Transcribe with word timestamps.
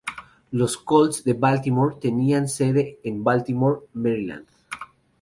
Los 0.49 0.77
Colts 0.77 1.23
de 1.25 1.33
Baltimore 1.33 1.97
tenían 2.01 2.47
sede 2.47 2.99
en 3.03 3.23
Baltimore, 3.23 3.81
Maryland. 3.93 4.47